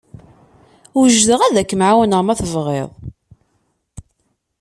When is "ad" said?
1.43-1.55